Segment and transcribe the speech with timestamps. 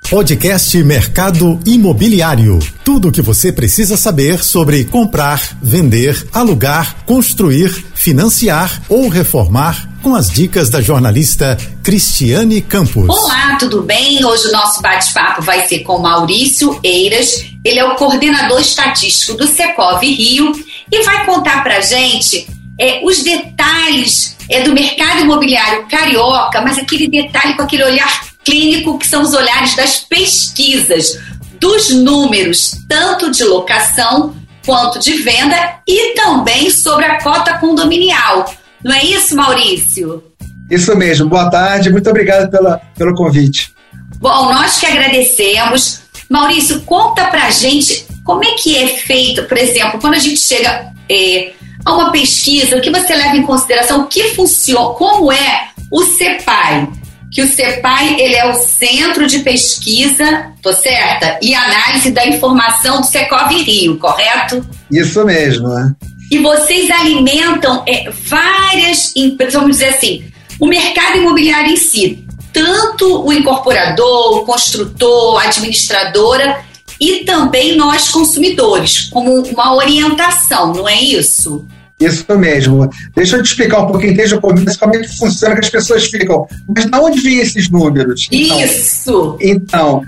[0.00, 2.58] Podcast Mercado Imobiliário.
[2.84, 10.14] Tudo o que você precisa saber sobre comprar, vender, alugar, construir, financiar ou reformar com
[10.14, 13.08] as dicas da jornalista Cristiane Campos.
[13.08, 14.24] Olá, tudo bem?
[14.24, 17.46] Hoje o nosso bate-papo vai ser com Maurício Eiras.
[17.64, 20.52] Ele é o coordenador estatístico do Secov Rio
[20.92, 22.46] e vai contar pra gente
[22.78, 28.98] é, os detalhes é, do mercado imobiliário carioca, mas aquele detalhe com aquele olhar clínico,
[28.98, 31.18] que são os olhares das pesquisas,
[31.60, 38.52] dos números, tanto de locação quanto de venda, e também sobre a cota condominial.
[38.82, 40.22] Não é isso, Maurício?
[40.70, 41.28] Isso mesmo.
[41.28, 43.72] Boa tarde, muito obrigado pela, pelo convite.
[44.16, 46.00] Bom, nós que agradecemos.
[46.30, 50.92] Maurício, conta pra gente como é que é feito, por exemplo, quando a gente chega
[51.10, 51.52] é,
[51.84, 56.02] a uma pesquisa, o que você leva em consideração, o que funciona, como é o
[56.02, 56.88] CEPAI?
[57.34, 61.36] Que o CEPAI ele é o Centro de Pesquisa, tô certa?
[61.42, 64.64] E Análise da Informação do Secov Rio, correto?
[64.88, 65.92] Isso mesmo, né?
[66.30, 70.24] E vocês alimentam é, várias empresas, vamos dizer assim,
[70.60, 76.60] o mercado imobiliário em si, tanto o incorporador, o construtor, a administradora
[77.00, 81.66] e também nós consumidores, como uma orientação, não é isso?
[82.06, 82.88] Isso mesmo.
[83.14, 85.70] Deixa eu te explicar um pouquinho desde o começo como é que funciona, que as
[85.70, 86.46] pessoas ficam.
[86.74, 88.28] Mas de onde vêm esses números?
[88.30, 89.38] Então, Isso!
[89.40, 90.02] Então,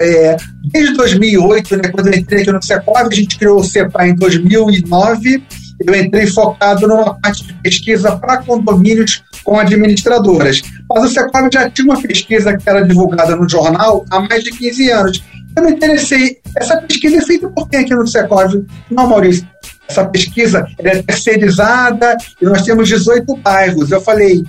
[0.00, 4.06] é, desde 2008, né, quando eu entrei aqui no Secov, a gente criou o CEPA
[4.06, 5.42] em 2009.
[5.86, 10.62] Eu entrei focado numa parte de pesquisa para condomínios com administradoras.
[10.88, 14.50] Mas o Secov já tinha uma pesquisa que era divulgada no jornal há mais de
[14.50, 15.24] 15 anos.
[15.56, 16.38] Eu me interessei.
[16.56, 18.64] Essa pesquisa é feita por quem aqui no Secov?
[18.90, 19.46] Não, Maurício
[19.88, 23.90] essa pesquisa é terceirizada e nós temos 18 bairros.
[23.90, 24.44] Eu falei,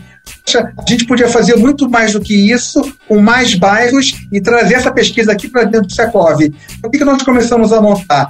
[0.55, 4.91] a gente podia fazer muito mais do que isso, com mais bairros e trazer essa
[4.91, 6.41] pesquisa aqui para dentro do Secov.
[6.83, 8.29] O que, que nós começamos a montar?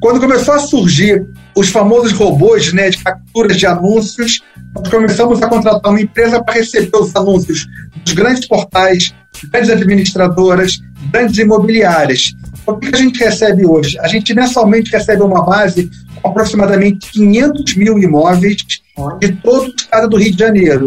[0.00, 4.40] Quando começou a surgir os famosos robôs né, de capturas de anúncios,
[4.74, 7.66] nós começamos a contratar uma empresa para receber os anúncios
[8.02, 9.14] dos grandes portais,
[9.50, 10.80] grandes administradoras,
[11.12, 12.32] grandes imobiliárias.
[12.66, 13.98] O que a gente recebe hoje?
[13.98, 15.90] A gente mensalmente recebe uma base
[16.22, 18.56] com aproximadamente 500 mil imóveis
[19.18, 20.86] de todo o estado do Rio de Janeiro.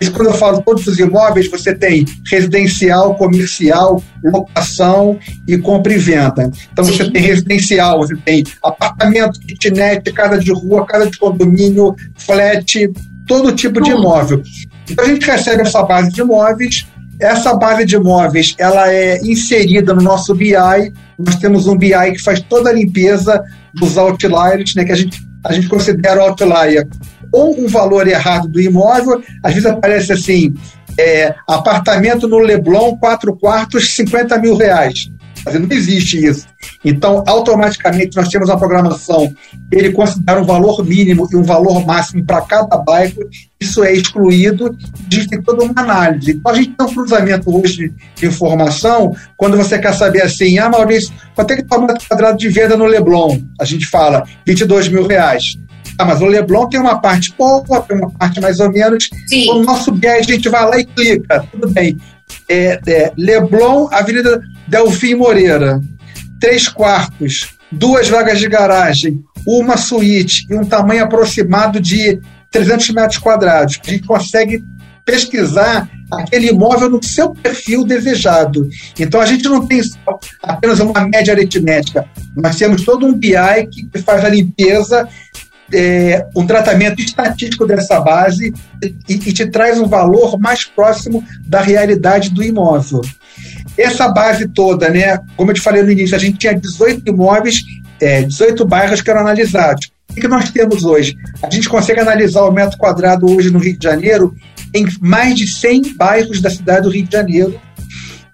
[0.00, 5.16] E quando eu falo todos os imóveis, você tem residencial, comercial, locação
[5.46, 6.50] e compra e venda.
[6.72, 12.90] Então você tem residencial, você tem apartamento, kitnet, casa de rua, casa de condomínio, flat,
[13.28, 14.42] todo tipo de imóvel.
[14.90, 16.84] Então a gente recebe essa base de imóveis,
[17.22, 20.54] essa base de imóveis ela é inserida no nosso BI.
[21.18, 23.42] Nós temos um BI que faz toda a limpeza
[23.74, 26.86] dos outliers, né, que a gente, a gente considera outlier
[27.32, 30.54] ou um valor errado do imóvel, às vezes aparece assim,
[30.98, 35.10] é, apartamento no Leblon, quatro quartos, 50 mil reais.
[35.44, 36.46] Mas não existe isso.
[36.84, 39.32] Então, automaticamente, nós temos uma programação,
[39.70, 43.28] ele considera um valor mínimo e um valor máximo para cada bairro,
[43.60, 44.76] isso é excluído,
[45.10, 46.32] existe toda uma análise.
[46.32, 50.68] Então, a gente tem um cruzamento hoje de informação, quando você quer saber assim, ah,
[50.68, 53.38] Maurício, quanto é que está o metro quadrado de venda no Leblon?
[53.60, 55.56] A gente fala 22 mil reais.
[55.98, 59.08] Ah, mas o Leblon tem uma parte boa, tem uma parte mais ou menos.
[59.26, 59.50] Sim.
[59.50, 61.98] O nosso BI, a gente vai lá e clica, tudo bem.
[62.48, 65.80] É, é, Leblon, Avenida Delfim Moreira,
[66.40, 72.20] três quartos, duas vagas de garagem, uma suíte e um tamanho aproximado de
[72.50, 73.80] 300 metros quadrados.
[73.84, 74.62] A gente consegue
[75.04, 78.68] pesquisar aquele imóvel no seu perfil desejado.
[78.98, 79.80] Então a gente não tem
[80.42, 82.04] apenas uma média aritmética,
[82.36, 85.08] nós temos todo um BI que faz a limpeza
[85.72, 88.52] é, um tratamento estatístico dessa base
[88.82, 93.00] e, e, te traz um valor mais próximo da realidade do imóvel.
[93.76, 97.60] Essa base toda, né, como eu te falei no início, a gente tinha 18 imóveis,
[98.00, 99.90] é, 18 bairros que eram analisados.
[100.10, 101.16] O que nós temos hoje?
[101.42, 104.34] A gente consegue analisar o metro quadrado hoje no Rio de Janeiro
[104.74, 107.60] em mais de 100 bairros da cidade do Rio de Janeiro,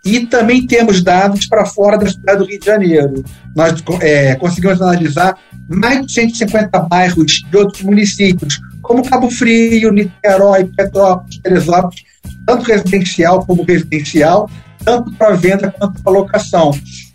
[0.04, 3.24] e também temos dados para fora da cidade do Rio de Janeiro.
[3.54, 5.36] Nós é, conseguimos analisar
[5.68, 12.02] mais de 150 bairros de outros municípios, como Cabo Frio, Niterói, Petrópolis, Teresópolis,
[12.46, 14.50] tanto residencial como residencial,
[14.84, 16.70] tanto para venda quanto para locação.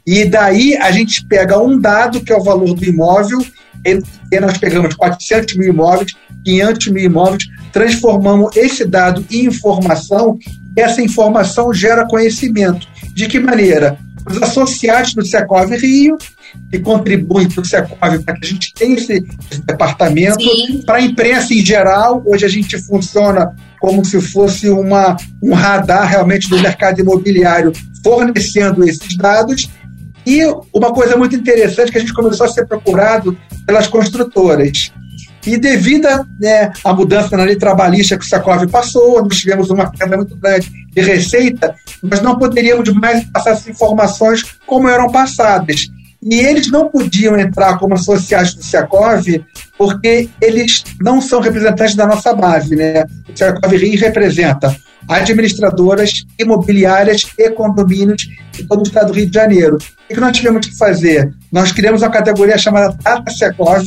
[0.05, 3.39] E daí a gente pega um dado, que é o valor do imóvel,
[3.85, 6.13] e nós pegamos 400 mil imóveis,
[6.45, 10.37] 500 mil imóveis, transformamos esse dado em informação
[10.75, 12.87] essa informação gera conhecimento.
[13.13, 13.97] De que maneira?
[14.29, 16.17] Os associados do Secov Rio,
[16.71, 20.43] que contribuem para o Secov para que a gente tenha esse, esse departamento,
[20.85, 26.07] para a imprensa em geral, hoje a gente funciona como se fosse uma, um radar
[26.07, 27.73] realmente do mercado imobiliário
[28.03, 29.69] fornecendo esses dados.
[30.25, 30.41] E
[30.73, 34.91] uma coisa muito interessante que a gente começou a ser procurado pelas construtoras.
[35.45, 36.07] E devido
[36.39, 40.35] né, à mudança na lei trabalhista que o Sacov passou, nós tivemos uma queda muito
[40.37, 45.87] grande de receita, nós não poderíamos mais passar essas informações como eram passadas.
[46.25, 49.25] E eles não podiam entrar como associados do Secov,
[49.77, 52.75] porque eles não são representantes da nossa base.
[52.75, 53.03] Né?
[53.03, 54.73] O Secov Rio representa
[55.07, 59.77] administradoras, imobiliárias e condomínios de todo o estado do Rio de Janeiro.
[60.09, 61.33] O que nós tivemos que fazer?
[61.51, 63.85] Nós criamos uma categoria chamada Data Secov,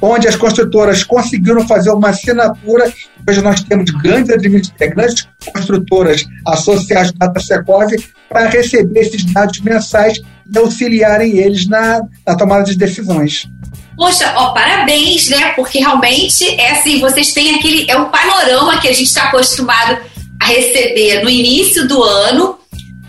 [0.00, 2.92] onde as construtoras conseguiram fazer uma assinatura.
[3.28, 7.90] Hoje nós temos grandes administradoras, grandes construtoras associadas à Data Secov
[8.28, 10.18] para receber esses dados mensais
[10.52, 13.48] e auxiliarem eles na, na tomada de decisões.
[13.96, 15.52] Poxa, ó, parabéns, né?
[15.54, 17.90] Porque realmente é assim, vocês têm aquele.
[17.90, 19.98] É um panorama que a gente está acostumado
[20.40, 22.58] a receber no início do ano,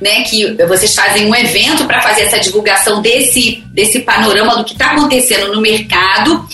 [0.02, 0.24] né?
[0.24, 4.88] Que vocês fazem um evento para fazer essa divulgação desse, desse panorama do que está
[4.92, 6.46] acontecendo no mercado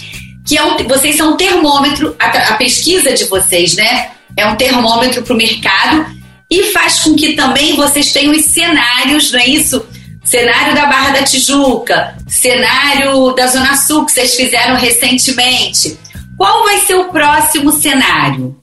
[0.47, 4.11] que é um, vocês são um termômetro, a, a pesquisa de vocês, né?
[4.35, 6.05] É um termômetro para o mercado
[6.49, 9.85] e faz com que também vocês tenham os cenários, não é isso?
[10.23, 15.99] Cenário da Barra da Tijuca, cenário da Zona Sul que vocês fizeram recentemente.
[16.38, 18.55] Qual vai ser o próximo cenário?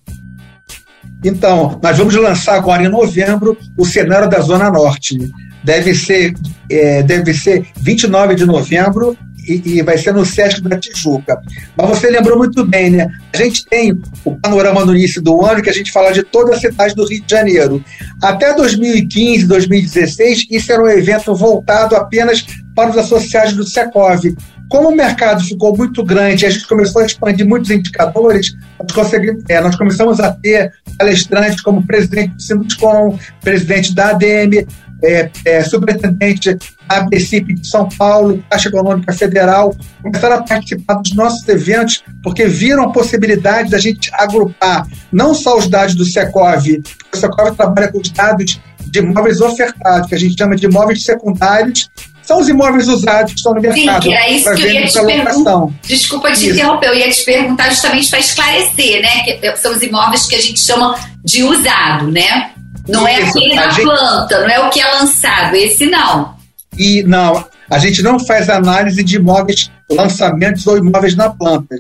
[1.23, 5.19] Então, nós vamos lançar agora em novembro o cenário da Zona Norte.
[5.63, 6.35] Deve ser,
[6.71, 9.17] é, deve ser 29 de novembro
[9.49, 11.41] e, e, vai ser no Sesc da Tijuca.
[11.77, 13.09] Mas você lembrou muito bem, né?
[13.33, 16.55] A gente tem o panorama no início do ano que a gente fala de toda
[16.55, 17.85] a cidade do Rio de Janeiro.
[18.23, 22.45] Até 2015, 2016, isso era um evento voltado apenas
[22.75, 24.21] para os associados do Secov.
[24.69, 28.57] Como o mercado ficou muito grande a gente começou a expandir muitos indicadores,
[28.97, 29.13] nós,
[29.49, 34.67] é, nós começamos a ter palestrantes como presidente do Sinduscom, presidente da ADM,
[35.05, 41.15] é, é, superintendente da ABCIP de São Paulo, Caixa Econômica Federal, começaram a participar dos
[41.15, 46.67] nossos eventos porque viram a possibilidade da gente agrupar não só os dados do Secov,
[47.13, 51.03] o Secov trabalha com os dados de imóveis ofertados, que a gente chama de imóveis
[51.03, 51.91] secundários,
[52.23, 54.05] são os imóveis usados que estão no mercado.
[54.05, 55.67] Sim, era isso que eu ia te perguntar.
[55.83, 56.51] Desculpa te isso.
[56.53, 59.25] interromper, eu ia te perguntar justamente para esclarecer, né?
[59.25, 62.54] Que são os imóveis que a gente chama de usado, né?
[62.89, 63.83] Não é Isso, aquele da gente...
[63.83, 66.35] planta, não é o que é lançado, esse não.
[66.79, 71.77] E não, a gente não faz análise de imóveis, lançamentos ou imóveis na planta.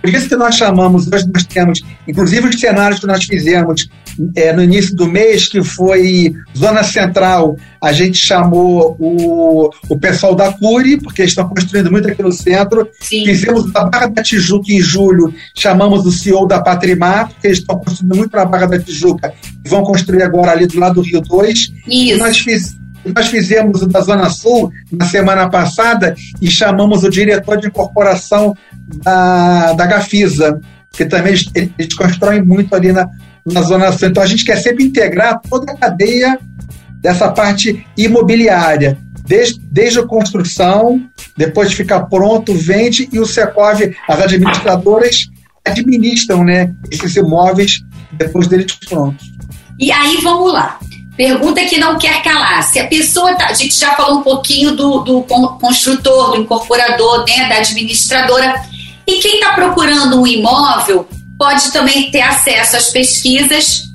[0.00, 3.88] Por isso que nós chamamos, hoje nós temos, inclusive os cenários que nós fizemos
[4.34, 10.34] é, no início do mês, que foi Zona Central, a gente chamou o, o pessoal
[10.34, 12.88] da Curi, porque eles estão construindo muito aqui no centro.
[13.00, 13.24] Sim.
[13.24, 17.78] Fizemos a Barra da Tijuca em julho, chamamos o CEO da Patrimar, porque eles estão
[17.78, 19.32] construindo muito na Barra da Tijuca
[19.64, 21.58] e vão construir agora ali do lado do Rio 2.
[21.58, 21.72] Isso.
[21.88, 27.10] E nós fizemos nós fizemos o da Zona Sul na semana passada e chamamos o
[27.10, 28.56] diretor de incorporação
[29.02, 30.60] da, da Gafisa,
[30.92, 33.08] que também eles, eles constroem muito ali na,
[33.44, 34.08] na Zona Sul.
[34.08, 36.38] Então a gente quer sempre integrar toda a cadeia
[37.00, 41.00] dessa parte imobiliária, desde, desde a construção,
[41.36, 45.28] depois de ficar pronto, vende e o Secov, as administradoras
[45.64, 47.80] administram né, esses imóveis
[48.12, 49.30] depois deles prontos.
[49.78, 50.78] E aí vamos lá.
[51.18, 52.62] Pergunta que não quer calar.
[52.62, 53.34] Se a pessoa.
[53.34, 55.22] Tá, a gente já falou um pouquinho do, do
[55.60, 58.54] construtor, do incorporador, né, da administradora.
[59.04, 63.88] E quem está procurando um imóvel pode também ter acesso às pesquisas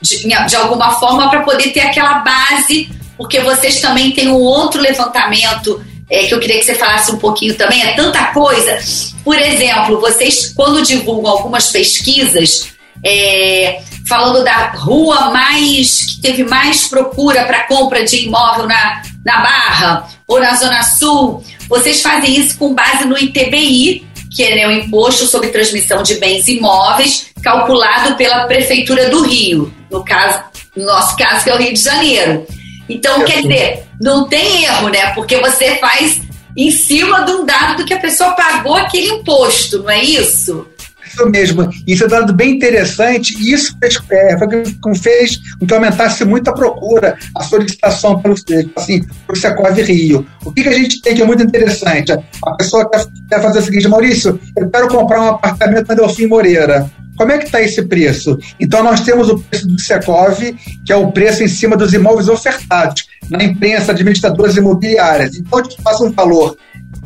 [0.00, 4.80] de, de alguma forma para poder ter aquela base, porque vocês também têm um outro
[4.80, 7.82] levantamento é, que eu queria que você falasse um pouquinho também.
[7.82, 8.78] É tanta coisa.
[9.24, 12.68] Por exemplo, vocês, quando divulgam algumas pesquisas,
[13.04, 19.40] é, falando da rua mais que teve mais procura para compra de imóvel na, na
[19.40, 24.68] Barra ou na Zona Sul, vocês fazem isso com base no ITBI, que é né,
[24.68, 30.42] o Imposto sobre Transmissão de Bens Imóveis, calculado pela Prefeitura do Rio, no caso,
[30.76, 32.46] no nosso caso, que é o Rio de Janeiro.
[32.88, 35.12] Então, quer dizer, não tem erro, né?
[35.14, 36.20] Porque você faz
[36.56, 40.66] em cima de um dado do que a pessoa pagou aquele imposto, não é isso?
[41.12, 41.68] Isso mesmo.
[41.86, 46.48] Isso é um dado bem interessante e isso fez, é, fez com que aumentasse muito
[46.48, 48.34] a procura, a solicitação pelo
[48.76, 50.26] assim, o Secov Rio.
[50.44, 52.12] O que, que a gente tem que é muito interessante?
[52.12, 56.26] A pessoa quer, quer fazer o seguinte, Maurício, eu quero comprar um apartamento na Delfim
[56.26, 56.90] Moreira.
[57.16, 58.38] Como é que está esse preço?
[58.58, 60.38] Então, nós temos o preço do Secov,
[60.86, 65.36] que é o preço em cima dos imóveis ofertados na imprensa administradoras imobiliárias.
[65.36, 66.56] Então, eu te faço um valor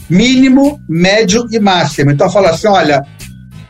[0.08, 2.12] mínimo, médio e máximo.
[2.12, 3.04] Então, fala assim: olha,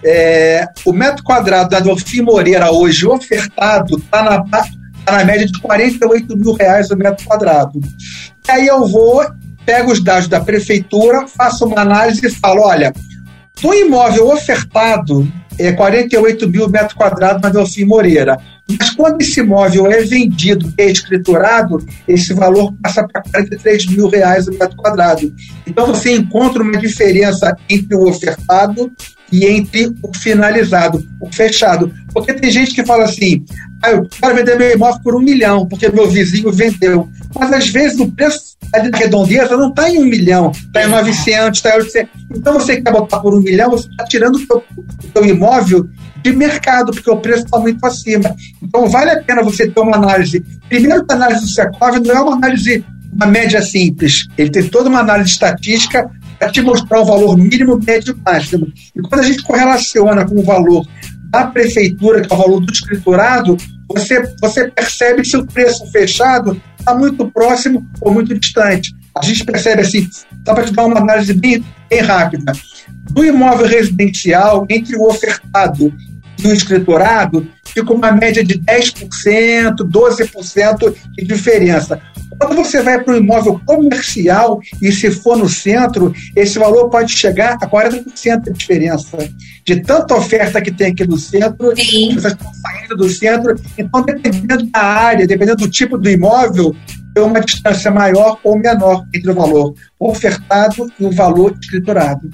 [0.04, 4.66] É, o metro quadrado da Adolfim Moreira hoje ofertado está na, tá
[5.10, 7.80] na média de 48 mil reais o metro quadrado.
[8.46, 9.24] E aí eu vou,
[9.64, 12.92] pego os dados da prefeitura, faço uma análise e falo, olha,
[13.62, 15.26] do imóvel ofertado
[15.58, 18.38] é 48 mil metros quadrados na Delfim Moreira.
[18.68, 24.48] Mas quando esse imóvel é vendido, é escriturado, esse valor passa para 43 mil reais
[24.48, 25.32] o metro quadrado.
[25.66, 28.90] Então você encontra uma diferença entre o ofertado
[29.34, 31.92] e entre o finalizado, o fechado.
[32.12, 33.44] Porque tem gente que fala assim:
[33.82, 37.08] ah, eu quero vender meu imóvel por um milhão, porque meu vizinho vendeu.
[37.36, 40.88] Mas às vezes o preço ali na redondeza não está em um milhão, está em
[40.88, 42.10] 900, está em 800.
[42.36, 45.88] Então você quer botar por um milhão, você está tirando o seu, imóvel
[46.22, 48.36] de mercado, porque o preço está muito acima.
[48.62, 50.44] Então vale a pena você ter uma análise.
[50.68, 54.28] Primeiro, a análise do Secov não é uma análise, uma média simples.
[54.38, 56.08] Ele tem toda uma análise estatística
[56.50, 58.72] te mostrar o valor mínimo, médio e máximo.
[58.94, 60.86] E quando a gente correlaciona com o valor
[61.30, 63.56] da prefeitura, que é o valor do escriturado,
[63.88, 68.94] você, você percebe se o preço fechado está muito próximo ou muito distante.
[69.16, 70.08] A gente percebe assim,
[70.46, 72.52] só para te dar uma análise bem, bem rápida.
[73.10, 75.92] Do imóvel residencial, entre o ofertado
[76.42, 82.00] e o escriturado, fica uma média de 10%, 12% de diferença.
[82.38, 87.12] Quando você vai para um imóvel comercial e se for no centro, esse valor pode
[87.12, 89.16] chegar a 40% de diferença.
[89.64, 92.08] De tanta oferta que tem aqui no centro, Sim.
[92.08, 93.54] as pessoas estão saindo do centro.
[93.78, 96.74] Então, dependendo da área, dependendo do tipo do imóvel,
[97.14, 102.28] tem uma distância maior ou menor entre o valor ofertado e o valor escriturado.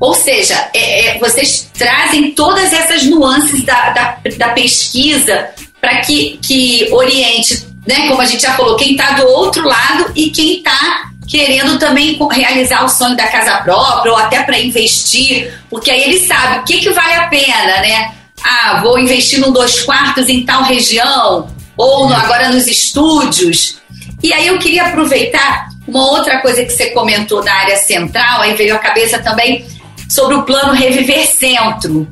[0.00, 6.38] Ou seja, é, é, vocês trazem todas essas nuances da, da, da pesquisa para que,
[6.42, 8.08] que oriente né?
[8.08, 12.18] Como a gente já falou, quem está do outro lado e quem está querendo também
[12.30, 16.64] realizar o sonho da casa própria ou até para investir, porque aí ele sabe o
[16.64, 18.12] que, que vale a pena, né?
[18.44, 23.76] Ah, vou investir num dois quartos em tal região ou no, agora nos estúdios.
[24.22, 28.54] E aí eu queria aproveitar uma outra coisa que você comentou da área central, aí
[28.54, 29.66] veio a cabeça também
[30.08, 32.06] sobre o plano Reviver Centro.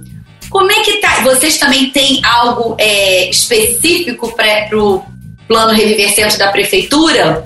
[0.48, 1.20] Como é que tá?
[1.22, 5.04] Vocês também têm algo é, específico para o
[5.50, 7.42] plano Reviver Centro da Prefeitura?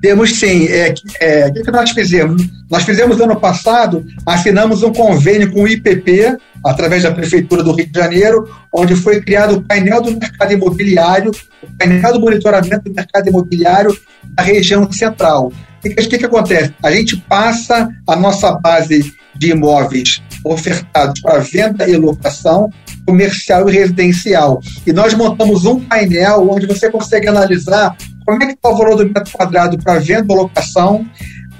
[0.00, 0.66] Temos sim.
[0.66, 2.42] É, é, o que, que nós fizemos?
[2.68, 7.86] Nós fizemos ano passado, assinamos um convênio com o IPP, através da Prefeitura do Rio
[7.86, 11.30] de Janeiro, onde foi criado o painel do mercado imobiliário,
[11.62, 15.52] o painel do monitoramento do mercado imobiliário da região central.
[15.84, 16.74] O que, que, que acontece?
[16.82, 22.68] A gente passa a nossa base de imóveis ofertados para venda e locação
[23.06, 24.60] comercial e residencial.
[24.86, 28.96] E nós montamos um painel onde você consegue analisar como é que está o valor
[28.96, 31.06] do metro quadrado para venda ou locação,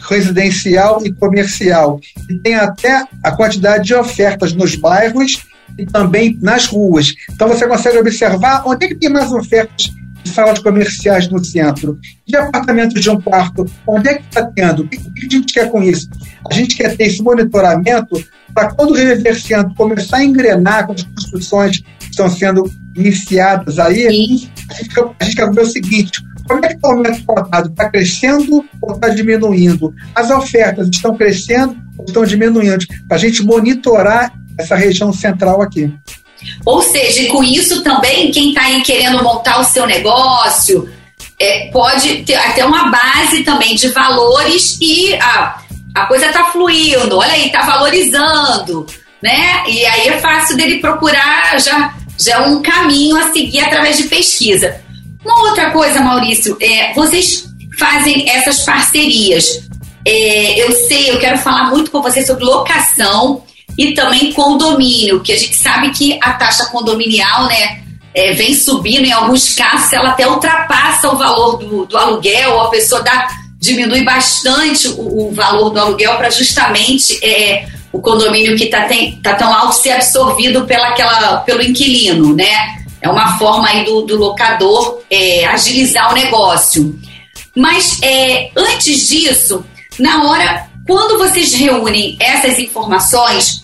[0.09, 2.01] residencial e comercial.
[2.29, 5.43] E tem até a quantidade de ofertas nos bairros
[5.79, 7.15] e também nas ruas.
[7.31, 9.91] Então você consegue observar onde é que tem mais ofertas
[10.23, 14.85] de salas comerciais no centro, de apartamentos de um quarto, onde é que está tendo?
[14.85, 16.09] O que a gente quer com isso?
[16.49, 18.23] A gente quer ter esse monitoramento
[18.55, 24.07] para quando o Reverciando começar a engrenar com as construções que estão sendo iniciadas aí,
[24.07, 24.53] a gente,
[25.19, 27.71] a gente quer ver o seguinte, como é que está o metro quadrado?
[27.71, 29.95] Está crescendo ou está diminuindo?
[30.15, 32.85] As ofertas estão crescendo ou estão diminuindo?
[33.09, 35.93] Para a gente monitorar essa região central aqui.
[36.65, 40.89] Ou seja, com isso também, quem está aí querendo montar o seu negócio,
[41.39, 45.63] é, pode ter até uma base também de valores e ah,
[45.95, 48.87] a coisa está fluindo, olha aí, está valorizando,
[49.23, 49.65] né?
[49.69, 54.81] E aí é fácil dele procurar já, já um caminho a seguir através de pesquisa.
[55.25, 57.47] Uma outra coisa, Maurício, é, vocês
[57.79, 59.69] fazem essas parcerias.
[60.05, 63.45] É, eu sei, eu quero falar muito com você sobre locação
[63.79, 67.83] e também condomínio, que a gente sabe que a taxa condominial, né,
[68.15, 72.69] é, vem subindo, em alguns casos ela até ultrapassa o valor do, do aluguel, a
[72.69, 73.29] pessoa dá
[73.62, 78.88] diminui bastante o, o valor do aluguel para justamente é, o condomínio que está
[79.23, 82.83] tá tão alto ser absorvido pela, aquela, pelo inquilino, né?
[83.00, 86.99] É uma forma aí do, do locador é, agilizar o negócio.
[87.57, 89.64] Mas é, antes disso,
[89.97, 93.62] na hora, quando vocês reúnem essas informações,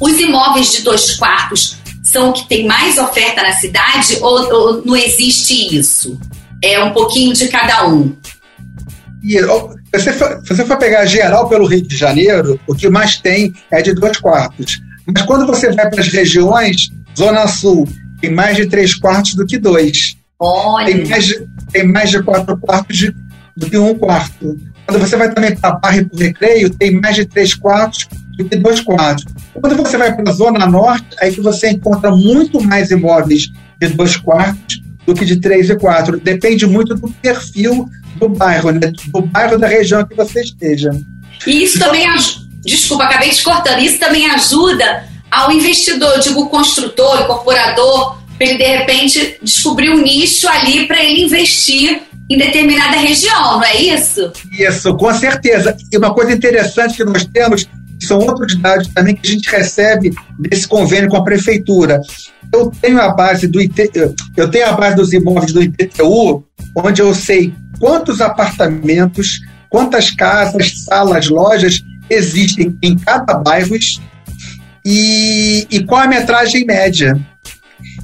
[0.00, 4.82] os imóveis de dois quartos são o que tem mais oferta na cidade ou, ou
[4.84, 6.18] não existe isso?
[6.60, 8.16] É um pouquinho de cada um.
[9.24, 9.38] E
[9.98, 10.12] se
[10.46, 14.18] você for pegar geral pelo Rio de Janeiro, o que mais tem é de dois
[14.18, 14.82] quartos.
[15.06, 17.88] Mas quando você vai para as regiões, Zona Sul,
[18.20, 20.16] tem mais de três quartos do que dois.
[20.38, 20.86] Olha.
[20.86, 23.14] Tem mais de, tem mais de quatro quartos de,
[23.56, 24.58] do que um quarto.
[24.86, 28.06] Quando você vai também para Barra e para o Recreio, tem mais de três quartos
[28.36, 29.24] do que dois quartos.
[29.54, 33.50] Quando você vai para a Zona Norte, aí que você encontra muito mais imóveis
[33.80, 36.20] de dois quartos do que de três e quatro.
[36.20, 38.92] Depende muito do perfil do bairro, né?
[39.08, 40.90] do bairro da região que você esteja.
[41.46, 42.44] E isso também ajuda.
[42.64, 43.80] Desculpa, acabei te cortando.
[43.80, 50.48] Isso também ajuda ao investidor, digo, construtor, incorporador, para ele de repente descobrir um nicho
[50.48, 54.32] ali para ele investir em determinada região, não é isso?
[54.58, 55.76] Isso, com certeza.
[55.92, 57.68] E uma coisa interessante que nós temos
[58.00, 62.00] são outros dados também que a gente recebe desse convênio com a prefeitura.
[62.52, 63.90] Eu tenho a base do IT,
[64.36, 66.44] eu tenho a base dos imóveis do IPTU,
[66.76, 73.76] onde eu sei quantos apartamentos, quantas casas, salas, lojas existem em cada bairro
[74.84, 77.18] e, e qual a metragem média.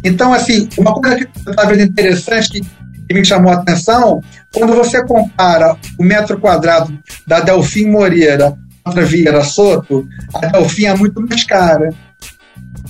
[0.02, 4.22] Então, assim, uma coisa que talvez interessante que, que me chamou a atenção,
[4.52, 6.96] quando você compara o metro quadrado
[7.26, 11.90] da Delfim Moreira contra Vieira Soto, a Delfim é muito mais cara.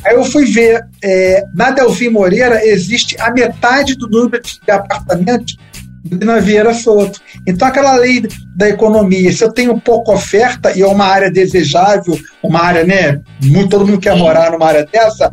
[0.04, 5.56] Aí eu fui ver, é, na Delfim Moreira existe a metade do número de apartamentos
[6.04, 7.21] na Vieira Soto.
[7.47, 8.23] Então, aquela lei
[8.57, 13.21] da economia, se eu tenho pouca oferta e é uma área desejável, uma área, né,
[13.42, 15.30] muito, todo mundo quer morar numa área dessa,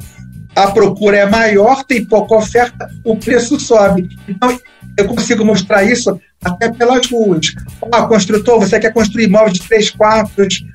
[0.56, 4.10] a procura é maior, tem pouca oferta, o preço sobe.
[4.28, 4.60] Então,
[4.98, 7.54] eu consigo mostrar isso até pelas ruas.
[7.92, 10.66] Ah, construtor, você quer construir imóvel de três quartos?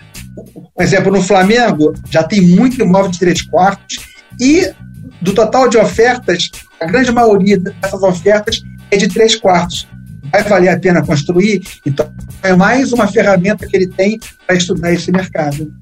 [0.74, 3.98] Por exemplo, no Flamengo, já tem muito imóvel de três quartos
[4.40, 4.72] e
[5.20, 9.88] do total de ofertas, a grande maioria dessas ofertas é de três quartos.
[10.30, 11.62] Vai valer a pena construir?
[11.84, 12.10] Então,
[12.42, 15.72] é mais uma ferramenta que ele tem para estudar esse mercado.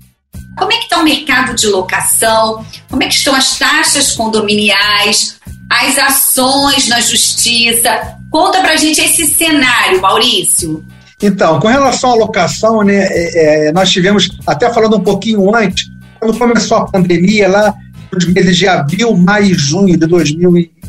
[0.57, 2.65] Como é que está o mercado de locação?
[2.89, 5.39] Como é que estão as taxas condominiais?
[5.71, 7.91] As ações na justiça?
[8.31, 10.85] Conta para a gente esse cenário, Maurício.
[11.23, 15.87] Então, com relação à locação, né, é, é, nós tivemos, até falando um pouquinho antes,
[16.19, 17.75] quando começou a pandemia, lá
[18.13, 20.80] nos meses de abril, maio e junho de 2020,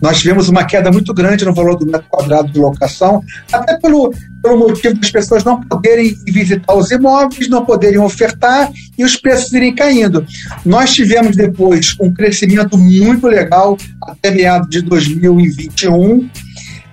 [0.00, 3.22] nós tivemos uma queda muito grande no valor do metro quadrado de locação,
[3.52, 4.12] até pelo,
[4.42, 9.52] pelo motivo das pessoas não poderem visitar os imóveis, não poderem ofertar e os preços
[9.52, 10.24] irem caindo.
[10.64, 16.28] Nós tivemos depois um crescimento muito legal até meados de 2021.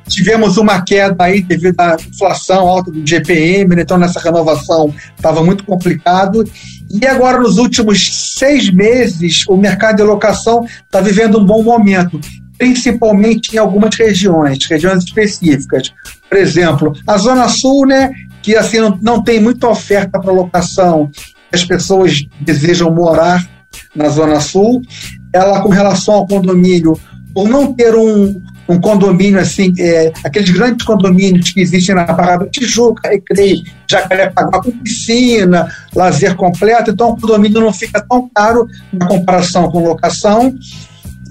[0.07, 3.81] Tivemos uma queda aí devido à inflação alta do GPM, né?
[3.81, 6.43] então nessa renovação estava muito complicado.
[6.89, 12.19] E agora, nos últimos seis meses, o mercado de locação está vivendo um bom momento,
[12.57, 15.91] principalmente em algumas regiões, regiões específicas.
[16.29, 18.11] Por exemplo, a Zona Sul, né,
[18.43, 21.09] que assim não, não tem muita oferta para locação,
[21.51, 23.43] as pessoas desejam morar
[23.95, 24.81] na Zona Sul,
[25.33, 26.97] ela, com relação ao condomínio,
[27.33, 32.38] por não ter um, um condomínio assim, é, aqueles grandes condomínios que existem na Barra
[32.38, 38.67] da Tijuca, Recreio, Jacarepaguá com piscina, lazer completo, então o condomínio não fica tão caro
[38.91, 40.56] na comparação com locação.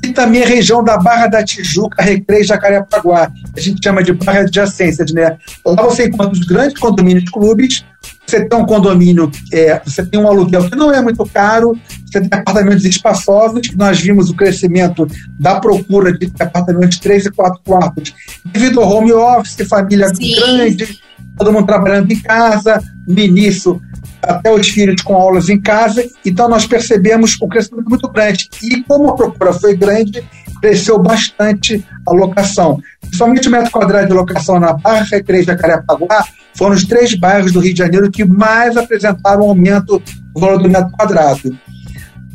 [0.03, 4.40] E também a região da Barra da Tijuca, Recreio, Jacarepaguá, a gente chama de Barra
[4.40, 5.38] adjacência, né?
[5.64, 7.85] Lá você encontra os grandes condomínios clubes,
[8.26, 12.20] você tem um condomínio, é, você tem um aluguel que não é muito caro, você
[12.20, 15.06] tem apartamentos espaçosos, nós vimos o crescimento
[15.38, 20.34] da procura de apartamentos de 3 e 4 quartos, devido ao home office, família Sim.
[20.37, 20.98] grande,
[21.37, 23.80] todo mundo trabalhando em casa, no início
[24.22, 28.48] até os filhos com aulas em casa, então nós percebemos um crescimento muito grande.
[28.62, 30.24] E como a procura foi grande,
[30.62, 32.80] cresceu bastante a locação.
[33.12, 36.24] Somente o metro quadrado de locação na Barra Recreio Jacarepaguá
[36.56, 40.02] foram os três bairros do Rio de Janeiro que mais apresentaram aumento
[40.34, 41.56] do valor do metro quadrado.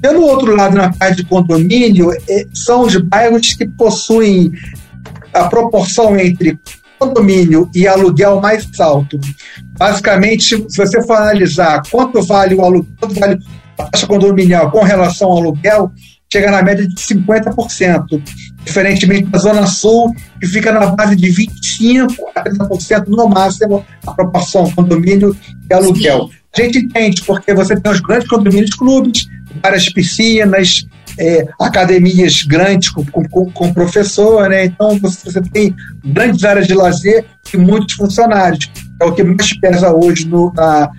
[0.02, 4.52] Pelo outro lado, na parte de condomínio, é, são os bairros que possuem
[5.34, 6.58] a proporção entre
[6.98, 9.20] condomínio e aluguel mais alto.
[9.78, 13.40] Basicamente, se você for analisar quanto vale o aluguel, quanto vale
[13.78, 15.92] a taxa condominial com relação ao aluguel,
[16.32, 18.22] chega na média de 50%,
[18.66, 24.12] diferentemente da Zona Sul, que fica na base de 25% a 30% no máximo, a
[24.14, 25.36] proporção condomínio
[25.70, 26.28] e aluguel.
[26.28, 26.40] Sim.
[26.58, 29.28] A gente entende porque você tem os grandes condomínios clubes,
[29.62, 30.86] várias piscinas,
[31.18, 34.66] é, academias grandes com, com, com, professor, né?
[34.66, 38.72] então você, você tem grandes áreas de lazer e muitos funcionários.
[39.02, 40.90] É o que mais pesa hoje no, na,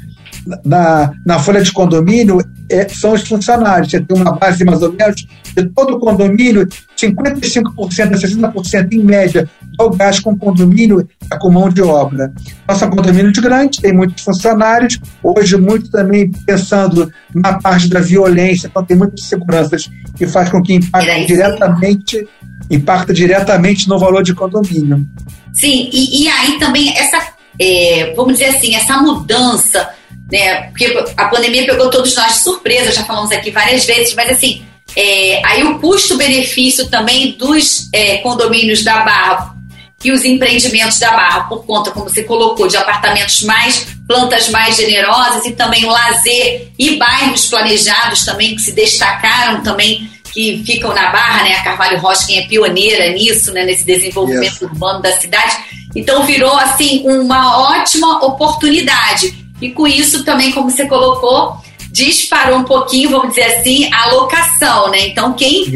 [0.65, 3.91] na, na folha de condomínio é, são os funcionários.
[3.91, 5.27] Você tem uma base mais ou menos
[5.57, 11.51] de todo o condomínio, 55% a 60% em média do gás com condomínio é com
[11.51, 12.33] mão de obra.
[12.69, 18.69] Nossa condomínio de grande, tem muitos funcionários, hoje muito também pensando na parte da violência,
[18.69, 22.29] então tem muitas seguranças que faz com que impacte diretamente,
[22.71, 25.07] impacta diretamente no valor de condomínio.
[25.53, 27.19] Sim, e, e aí também essa,
[27.59, 29.89] é, vamos dizer assim, essa mudança
[30.31, 30.69] né?
[30.69, 34.63] Porque a pandemia pegou todos nós de surpresa, já falamos aqui várias vezes, mas assim,
[34.97, 39.55] é, aí o custo-benefício também dos é, condomínios da Barra
[40.03, 44.77] e os empreendimentos da Barra, por conta, como você colocou, de apartamentos mais, plantas mais
[44.77, 51.11] generosas e também lazer e bairros planejados também que se destacaram também, que ficam na
[51.11, 51.53] Barra, né?
[51.55, 53.65] A Carvalho Rocha, quem é pioneira nisso, né?
[53.65, 54.63] Nesse desenvolvimento yes.
[54.63, 55.57] urbano da cidade.
[55.95, 59.40] Então virou, assim, uma ótima oportunidade.
[59.61, 61.61] E com isso também, como você colocou,
[61.93, 65.09] disparou um pouquinho, vamos dizer assim, a locação, né?
[65.09, 65.67] Então, quem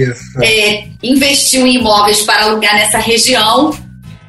[0.42, 3.76] é, investiu em imóveis para alugar nessa região,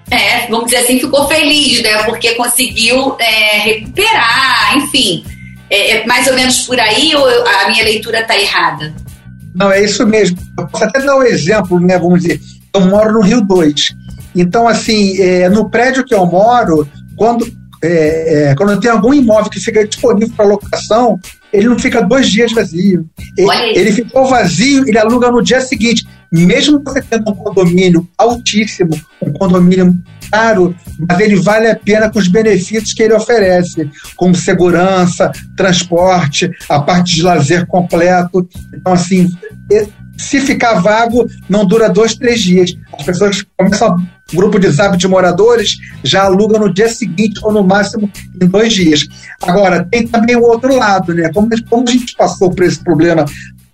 [0.10, 2.04] é, vamos dizer assim, ficou feliz, né?
[2.04, 5.24] Porque conseguiu é, recuperar, enfim.
[5.70, 8.94] É, é, mais ou menos por aí ou a minha leitura está errada?
[9.56, 10.38] Não, é isso mesmo.
[10.60, 11.98] Eu posso até dar um exemplo, né?
[11.98, 12.39] Vamos dizer,
[12.74, 13.96] eu moro no Rio 2.
[14.36, 17.48] Então, assim, é, no prédio que eu moro, quando,
[17.84, 21.20] é, é, quando tem algum imóvel que fica disponível para locação,
[21.52, 23.06] ele não fica dois dias vazio.
[23.38, 26.06] Ele, ele, ficou vazio, ele aluga no dia seguinte.
[26.32, 29.96] Mesmo você tendo um condomínio altíssimo, um condomínio
[30.30, 30.76] caro,
[31.08, 36.82] mas ele vale a pena com os benefícios que ele oferece, como segurança, transporte, a
[36.82, 38.48] parte de lazer completo.
[38.74, 39.30] Então, assim,
[40.17, 42.75] se ficar vago, não dura dois, três dias.
[42.97, 43.95] As pessoas começam
[44.34, 48.10] um grupo de zap de moradores, já alugam no dia seguinte ou no máximo
[48.41, 49.08] em dois dias.
[49.41, 51.32] Agora, tem também o outro lado, né?
[51.34, 53.25] Como, como a gente passou por esse problema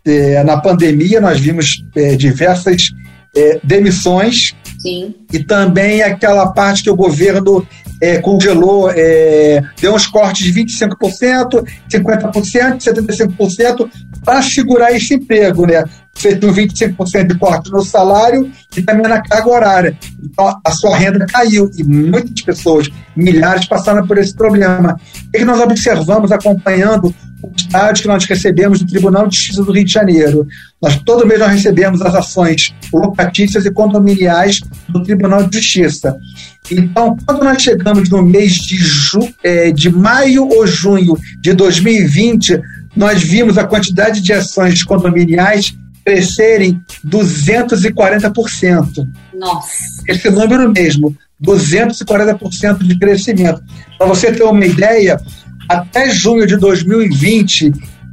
[0.06, 2.90] é, na pandemia, nós vimos é, diversas
[3.36, 5.16] é, demissões Sim.
[5.32, 7.66] e também aquela parte que o governo
[8.02, 13.90] é, congelou, é, deu uns cortes de 25%, 50%, 75%
[14.26, 15.84] para segurar esse emprego, né?
[16.14, 19.98] Você tem um 25% de corte no salário e também na carga horária.
[20.24, 25.00] Então, a sua renda caiu e muitas pessoas, milhares, passaram por esse problema.
[25.28, 29.72] O que nós observamos acompanhando os dados que nós recebemos do Tribunal de Justiça do
[29.72, 30.48] Rio de Janeiro?
[30.82, 36.16] Nós todo mês nós recebemos as ações locatícias e condominiais do Tribunal de Justiça.
[36.70, 42.62] Então, quando nós chegamos no mês de, ju, é, de maio ou junho de 2020,
[42.96, 49.08] nós vimos a quantidade de ações condominiais crescerem 240%.
[49.34, 49.74] Nossa.
[50.08, 53.62] Esse número mesmo, 240% de crescimento.
[53.98, 55.20] Para você ter uma ideia,
[55.70, 57.72] até junho de 2020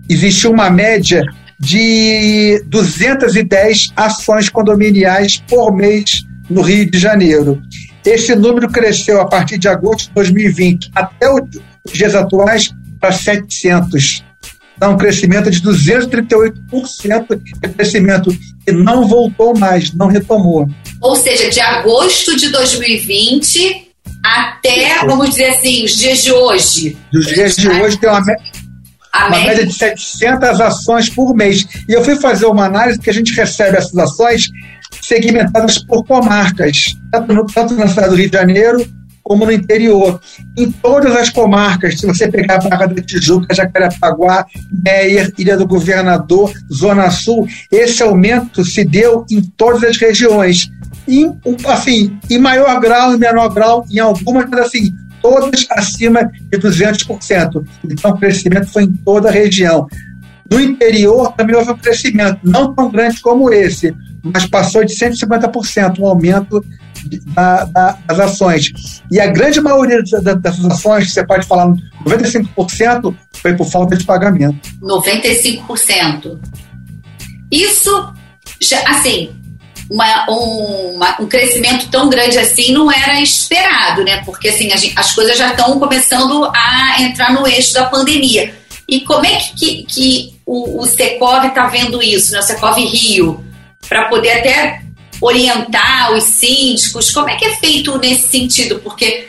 [0.08, 1.22] existiu uma média
[1.60, 7.60] de 210 ações condominiais por mês no Rio de Janeiro.
[8.04, 14.24] Esse número cresceu a partir de agosto de 2020 até os dias atuais para 700.
[14.78, 18.30] Então, um crescimento de 238% de crescimento
[18.64, 20.70] e não voltou mais, não retomou.
[21.00, 23.88] Ou seja, de agosto de 2020
[24.24, 26.96] até, vamos dizer assim, os dias de hoje.
[27.12, 31.66] Dos dias de hoje tem uma, uma média de 700 ações por mês.
[31.88, 34.46] E eu fui fazer uma análise que a gente recebe essas ações
[35.02, 38.97] segmentadas por comarcas, tanto, no, tanto na cidade do Rio de Janeiro
[39.28, 40.18] como no interior.
[40.56, 45.66] Em todas as comarcas, se você pegar a Barra da Tijuca, Jacarepaguá, Meier, Ilha do
[45.66, 50.70] Governador, Zona Sul, esse aumento se deu em todas as regiões.
[51.06, 56.58] Em, assim, em maior grau, em menor grau, em algumas, mas assim, todas acima de
[56.58, 57.66] 200%.
[57.84, 59.86] Então, o crescimento foi em toda a região.
[60.50, 65.98] No interior também houve um crescimento, não tão grande como esse, mas passou de 150%,
[65.98, 66.64] um aumento
[67.34, 69.02] da, da, das ações.
[69.10, 71.72] E a grande maioria dessas ações, você pode falar,
[72.04, 74.68] 95% foi por falta de pagamento.
[74.82, 76.38] 95%.
[77.50, 78.12] Isso,
[78.60, 79.30] já, assim,
[79.90, 84.22] uma, um, um crescimento tão grande assim não era esperado, né?
[84.24, 88.54] Porque assim, gente, as coisas já estão começando a entrar no eixo da pandemia.
[88.86, 92.38] E como é que, que, que o, o Secov está vendo isso, né?
[92.38, 93.44] o Secov Rio,
[93.86, 94.82] para poder até
[95.20, 97.10] orientar os síndicos?
[97.10, 98.78] Como é que é feito nesse sentido?
[98.80, 99.28] Porque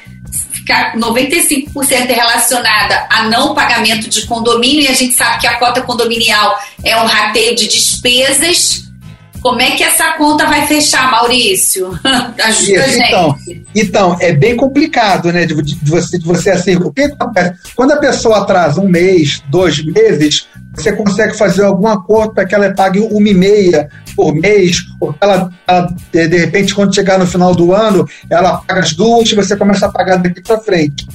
[0.52, 5.82] ficar 95% relacionada a não pagamento de condomínio, e a gente sabe que a cota
[5.82, 8.89] condominial é um rateio de despesas.
[9.42, 11.98] Como é que essa conta vai fechar, Maurício?
[12.44, 13.36] Ajuda Isso, então,
[13.76, 15.46] então, é bem complicado, né?
[15.46, 17.56] De, de, você, de você assim, o que acontece?
[17.76, 22.54] Quando a pessoa atrasa um mês, dois meses, você consegue fazer algum acordo para que
[22.54, 27.28] ela pague uma e meia por mês, ou ela, ela, de repente, quando chegar no
[27.28, 31.08] final do ano, ela paga as duas e você começa a pagar daqui para frente.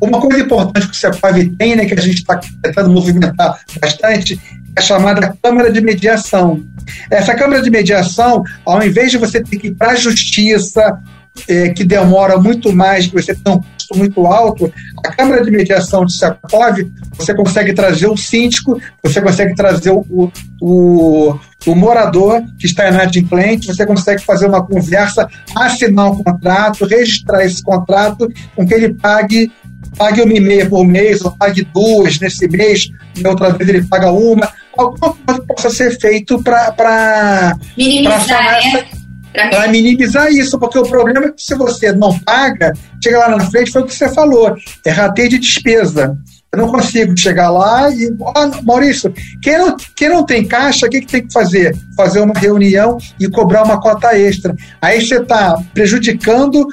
[0.00, 4.40] Uma coisa importante que o CEPAV tem, né, que a gente está tentando movimentar bastante,
[4.76, 6.62] é a chamada Câmara de Mediação.
[7.10, 11.00] Essa Câmara de Mediação, ao invés de você ter que ir para a Justiça,
[11.48, 14.72] é, que demora muito mais, que você tem um custo muito alto,
[15.04, 20.30] a Câmara de Mediação de Secov, você consegue trazer o síndico, você consegue trazer o,
[20.60, 27.44] o, o morador que está inadimplente, você consegue fazer uma conversa, assinar um contrato, registrar
[27.44, 29.50] esse contrato com que ele pague
[29.96, 33.82] pague uma e meia por mês, ou pague duas nesse mês, e outra vez ele
[33.84, 38.84] paga uma, alguma coisa possa ser feito para minimizar, né?
[39.32, 42.72] para minimizar isso, porque o problema é que se você não paga,
[43.02, 46.16] chega lá na frente, foi o que você falou, é rateio de despesa.
[46.52, 50.90] Eu não consigo chegar lá e, oh, Maurício, quem não, quem não tem caixa, o
[50.90, 51.76] que, que tem que fazer?
[51.96, 54.56] Fazer uma reunião e cobrar uma cota extra.
[54.82, 56.66] Aí você está prejudicando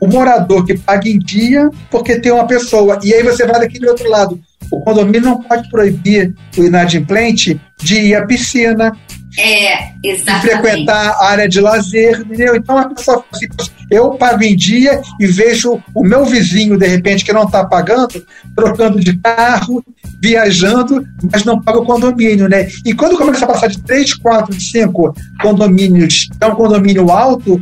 [0.00, 2.98] o morador que paga em dia porque tem uma pessoa.
[3.02, 4.40] E aí você vai daquele outro lado.
[4.70, 8.92] O condomínio não pode proibir o inadimplente de ir à piscina,
[9.36, 10.46] é, exatamente.
[10.46, 12.54] frequentar a área de lazer, entendeu?
[12.54, 13.46] Então a pessoa assim,
[13.90, 18.24] eu pago em dia e vejo o meu vizinho, de repente, que não está pagando,
[18.54, 19.84] trocando de carro,
[20.22, 22.68] viajando, mas não paga o condomínio, né?
[22.84, 27.60] E quando começa a passar de 3, 4, 5 condomínios, é um condomínio alto,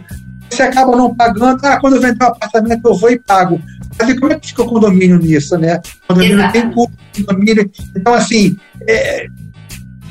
[0.52, 3.60] você acaba não pagando, ah, quando eu vender um apartamento eu vou e pago.
[3.98, 5.80] Mas como é que fica o condomínio nisso, né?
[6.04, 6.52] O condomínio Exato.
[6.52, 7.70] tem custo, condomínio.
[7.96, 8.56] Então, assim,
[8.88, 9.26] é,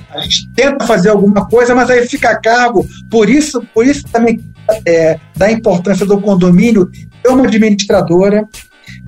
[0.10, 2.86] a gente tenta fazer alguma coisa, mas aí fica a cargo.
[3.10, 4.40] Por isso, por isso também
[4.86, 6.90] é, da importância do condomínio
[7.24, 8.48] ter uma administradora,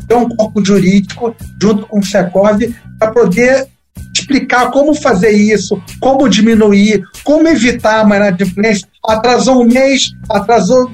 [0.08, 2.60] ter um corpo jurídico junto com o Secov
[3.00, 3.68] para poder
[4.14, 8.88] explicar como fazer isso, como diminuir, como evitar a inadimplência.
[9.06, 10.92] Atrasou um mês, atrasou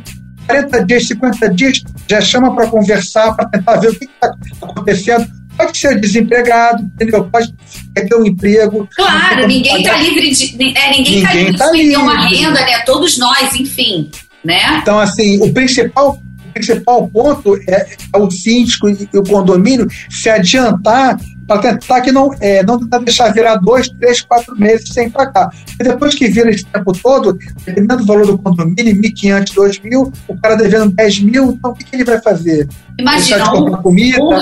[0.50, 5.40] 40 dias, 50 dias, já chama para conversar, para tentar ver o que está acontecendo
[5.60, 7.26] pode ser desempregado, entendeu?
[7.26, 7.54] Pode
[7.94, 8.88] ter um emprego.
[8.96, 10.78] Claro, ninguém está livre de.
[10.78, 12.80] É, ninguém está livre tá de ter uma renda, né?
[12.86, 14.10] Todos nós, enfim.
[14.44, 14.80] Né?
[14.82, 16.18] Então, assim, o principal,
[16.50, 21.18] principal ponto é, é o síndico e o condomínio se adiantar
[21.50, 25.50] para tentar que não, é, não tentar deixar virar dois, três, quatro meses sem pagar.
[25.80, 30.38] E depois que vira esse tempo todo, dependendo do valor do condomínio, 1.500, 2.000, o
[30.40, 32.70] cara devendo 10 mil, então o que, que ele vai fazer?
[33.00, 34.22] Imagina, um, comida?
[34.22, 34.36] Um,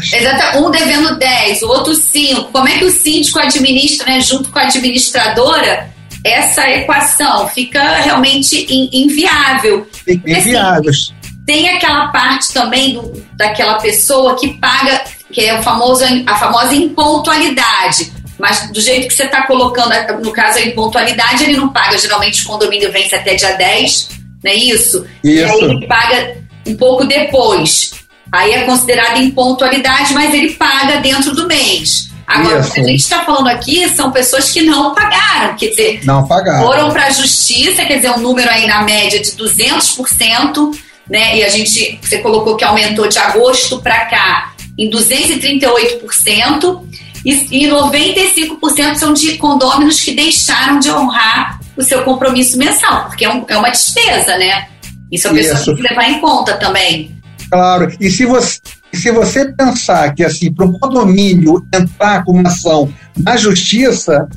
[0.00, 2.44] exato, um devendo 10, o outro 5.
[2.44, 5.90] Como é que o síndico administra, né, junto com a administradora,
[6.24, 7.48] essa equação?
[7.48, 9.86] Fica realmente inviável.
[9.92, 10.90] Fica inviável.
[10.90, 11.12] Assim,
[11.46, 16.74] tem aquela parte também do, daquela pessoa que paga que é o famoso, a famosa
[16.74, 18.12] impontualidade.
[18.38, 19.90] Mas do jeito que você está colocando,
[20.22, 21.96] no caso a impontualidade, ele não paga.
[21.98, 24.08] Geralmente o condomínio vence até dia 10,
[24.44, 24.72] não é isso?
[24.72, 25.06] isso.
[25.24, 27.92] E aí ele paga um pouco depois.
[28.30, 32.06] Aí é considerado impontualidade, mas ele paga dentro do mês.
[32.26, 32.70] Agora, Isso.
[32.70, 36.26] o que a gente está falando aqui são pessoas que não pagaram, quer dizer, não
[36.26, 36.66] pagaram.
[36.66, 40.76] foram para a justiça, quer dizer, um número aí na média de 200%,
[41.08, 41.38] né?
[41.38, 46.84] E a gente, você colocou que aumentou de agosto para cá em 238%,
[47.26, 53.24] e, e 95% são de condôminos que deixaram de honrar o seu compromisso mensal, porque
[53.24, 54.68] é, um, é uma despesa, né?
[55.10, 55.64] Isso a pessoa Isso.
[55.64, 57.16] tem que levar em conta também.
[57.50, 58.60] Claro, e se você,
[58.94, 64.28] se você pensar que assim, para um condomínio entrar com uma ação na justiça,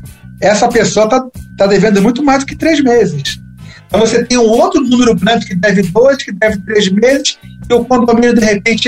[0.41, 1.23] essa pessoa está
[1.57, 3.39] tá devendo muito mais do que três meses.
[3.89, 7.73] Então você tem um outro número grande que deve dois, que deve três meses, e
[7.73, 8.87] o condomínio, de repente,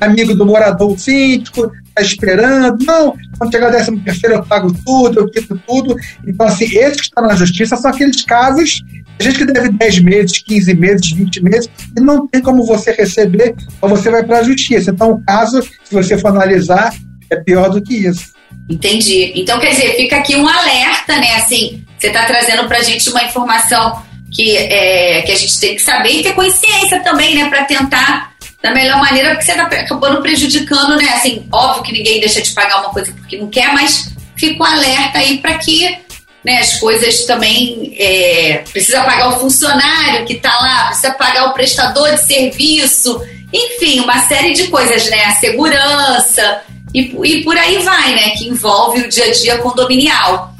[0.00, 2.82] amigo do morador síndico, está esperando.
[2.82, 5.94] Não, quando chegar a décimo terceiro eu pago tudo, eu quito tudo.
[6.26, 8.82] Então, assim, esses que estão na justiça são aqueles casos,
[9.20, 12.92] a gente que deve 10 meses, 15 meses, 20 meses, e não tem como você
[12.92, 14.90] receber, ou você vai para a justiça.
[14.90, 16.94] Então, o caso, se você for analisar,
[17.30, 18.32] é pior do que isso.
[18.68, 19.32] Entendi.
[19.34, 21.34] Então, quer dizer, fica aqui um alerta, né?
[21.36, 25.74] Assim, você está trazendo para a gente uma informação que, é, que a gente tem
[25.74, 27.48] que saber e ter consciência também, né?
[27.48, 31.08] Para tentar da melhor maneira, porque você está acabando prejudicando, né?
[31.14, 34.66] Assim, óbvio que ninguém deixa de pagar uma coisa porque não quer, mas fica um
[34.66, 35.96] alerta aí para que
[36.44, 41.52] né, as coisas também é, precisa pagar o funcionário que está lá, precisa pagar o
[41.52, 43.20] prestador de serviço,
[43.52, 45.24] enfim, uma série de coisas, né?
[45.24, 46.62] A segurança
[46.94, 48.30] e, e por aí vai, né?
[48.30, 50.54] Que envolve o dia a dia condominial.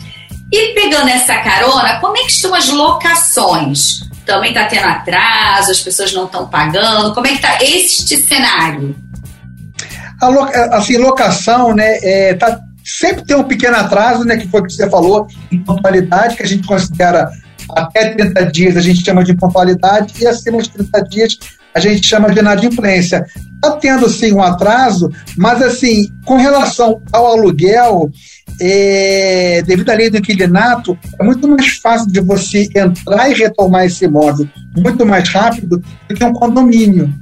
[0.88, 4.09] Pegando essa carona, como é que estão as locações?
[4.24, 7.14] também está tendo atraso, as pessoas não estão pagando?
[7.14, 8.94] Como é que está este cenário?
[10.20, 14.61] A loca, assim, locação, né, é, tá, sempre tem um pequeno atraso, né, que foi
[14.61, 17.31] o que você falou, em pontualidade, que a gente considera
[17.76, 21.38] até 30 dias a gente chama de pontualidade e acima de 30 dias
[21.74, 23.24] a gente chama de inadimplência.
[23.54, 28.11] Está tendo sim um atraso, mas assim, com relação ao aluguel,
[28.61, 33.85] é, devido à lei do inquilinato, é muito mais fácil de você entrar e retomar
[33.85, 37.12] esse imóvel muito mais rápido do que um condomínio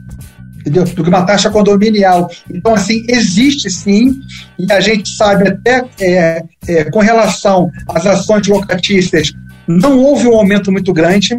[0.67, 0.85] entendeu?
[0.85, 2.29] Do que uma taxa condominial.
[2.53, 4.21] Então, assim, existe sim,
[4.59, 9.33] e a gente sabe até é, é, com relação às ações locatícias,
[9.67, 11.37] não houve um aumento muito grande,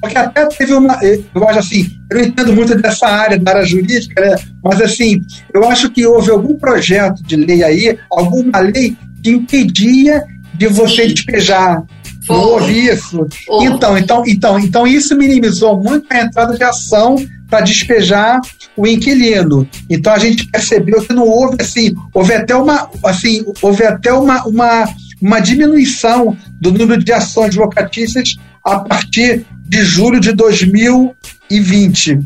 [0.00, 0.98] porque até teve uma.
[1.02, 4.36] Eu acho assim, eu não entendo muito dessa área, da área jurídica, né?
[4.62, 10.22] mas assim, eu acho que houve algum projeto de lei aí, alguma lei que impedia
[10.54, 11.14] de você Sim.
[11.14, 11.82] despejar.
[12.26, 12.36] Foi.
[12.36, 13.26] Não houve isso.
[13.62, 17.16] Então, então, então, então, isso minimizou muito a entrada de ação
[17.50, 18.40] para despejar
[18.76, 19.68] o inquilino.
[19.90, 24.46] Então a gente percebeu que não houve assim, houve até uma assim, houve até uma,
[24.46, 24.88] uma,
[25.20, 32.18] uma diminuição do número de ações locatícias a partir de julho de 2020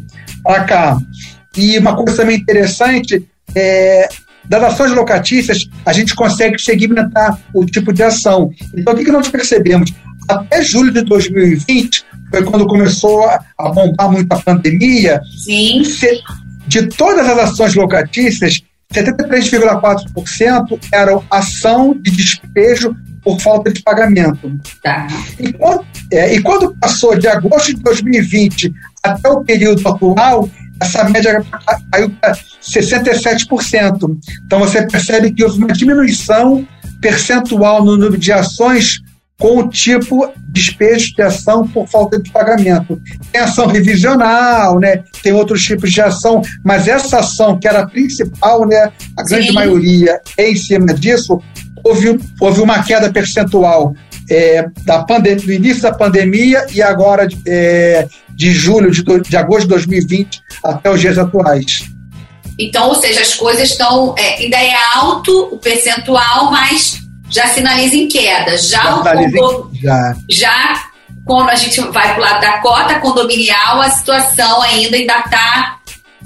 [0.43, 0.99] para cá.
[1.57, 4.09] E uma coisa também interessante é
[4.49, 8.51] das ações locatícias, a gente consegue segmentar o tipo de ação.
[8.77, 9.93] Então, o que, que nós percebemos?
[10.29, 15.21] Até julho de 2020, foi quando começou a bombar muito a pandemia.
[15.45, 15.83] Sim.
[16.67, 18.63] De todas as ações locatícias,
[18.95, 24.61] 73,4% eram ação de despejo por falta de pagamento.
[24.83, 25.07] Tá.
[25.39, 30.49] E, quando, é, e quando passou de agosto de 2020 até o período atual,
[30.81, 31.45] essa média
[31.91, 34.19] caiu para 67%.
[34.45, 36.67] Então você percebe que houve uma diminuição
[37.01, 39.01] percentual no número de ações
[39.39, 43.01] com o tipo despejo de ação por falta de pagamento.
[43.33, 45.03] Tem ação revisional, né?
[45.23, 48.93] tem outros tipos de ação, mas essa ação que era a principal, né?
[49.17, 49.55] a grande Sim.
[49.55, 51.41] maioria é em cima disso,
[51.83, 53.95] houve, houve uma queda percentual
[54.31, 59.63] é, da pandemia, do início da pandemia e agora é, de julho, de, de agosto
[59.63, 61.85] de 2020 até os dias atuais.
[62.59, 64.15] Então, ou seja, as coisas estão.
[64.17, 67.04] É, ainda é alto o percentual, mas
[67.35, 68.57] já sinaliza em queda.
[68.57, 69.71] Já, já, condom...
[69.75, 70.17] já.
[70.31, 70.85] já
[71.25, 75.79] quando a gente vai para o lado da cota condominial, a situação ainda ainda está.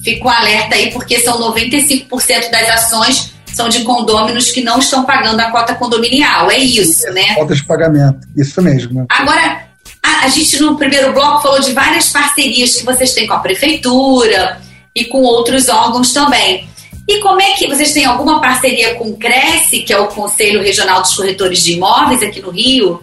[0.04, 5.04] Fica um alerta aí, porque são 95% das ações são de condôminos que não estão
[5.04, 6.50] pagando a cota condominial.
[6.50, 7.34] É isso, né?
[7.34, 9.06] Cota de pagamento, isso mesmo.
[9.08, 9.64] Agora,
[10.02, 13.40] a, a gente no primeiro bloco falou de várias parcerias que vocês têm com a
[13.40, 14.60] prefeitura
[14.94, 16.68] e com outros órgãos também.
[17.08, 20.60] E como é que vocês têm alguma parceria com o Cresce, que é o Conselho
[20.60, 23.02] Regional dos Corretores de Imóveis aqui no Rio?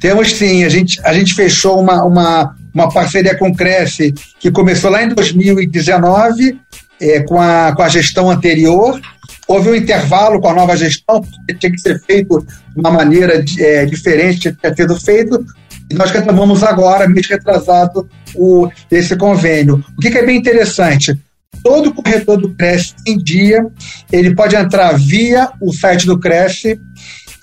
[0.00, 4.50] Temos sim, a gente, a gente fechou uma, uma, uma parceria com o Cresce que
[4.50, 6.58] começou lá em 2019
[7.00, 9.00] é, com, a, com a gestão anterior.
[9.46, 13.44] Houve um intervalo com a nova gestão, porque tinha que ser feito de uma maneira
[13.60, 15.46] é, diferente de ter sido feito,
[15.88, 19.84] e nós retomamos agora, mês retrasado, o, esse convênio.
[19.96, 21.16] O que, que é bem interessante?
[21.62, 23.66] Todo corretor do Cresce em dia,
[24.10, 26.80] ele pode entrar via o site do Cresce,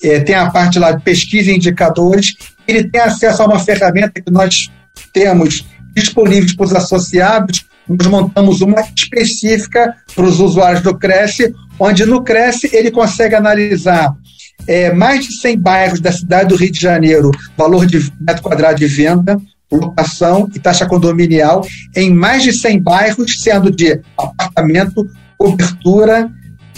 [0.03, 2.35] é, tem a parte lá de pesquisa e indicadores,
[2.67, 4.69] ele tem acesso a uma ferramenta que nós
[5.11, 12.05] temos disponível para os associados, nós montamos uma específica para os usuários do Cresce, onde
[12.05, 14.13] no Cresce ele consegue analisar
[14.67, 18.79] é, mais de 100 bairros da cidade do Rio de Janeiro, valor de metro quadrado
[18.79, 19.37] de venda,
[19.77, 26.29] locação e taxa condominial em mais de 100 bairros, sendo de apartamento, cobertura,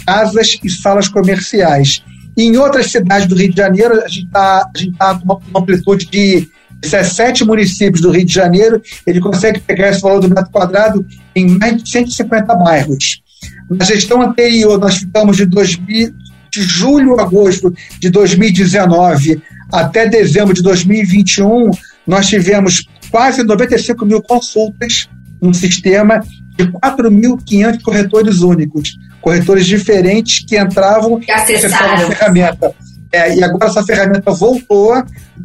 [0.06, 2.04] casas e salas comerciais.
[2.38, 6.06] E em outras cidades do Rio de Janeiro, a gente está tá com uma amplitude
[6.06, 6.50] de
[6.82, 11.06] 17 municípios do Rio de Janeiro, ele consegue pegar esse valor do metro quadrado
[11.36, 13.22] em mais de 150 bairros.
[13.70, 16.14] Na gestão anterior, nós ficamos de, 2000,
[16.52, 21.72] de julho a agosto de 2019 até dezembro de 2021,
[22.06, 25.10] nós tivemos quase 95 mil consultas
[25.42, 26.22] no sistema
[26.58, 32.76] de 4.500 corretores únicos, corretores diferentes que entravam e acessavam a ferramenta.
[33.12, 34.94] É, e agora essa ferramenta voltou,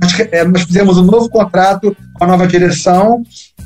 [0.00, 3.22] nós, é, nós, fizemos um novo contrato com a nova direção,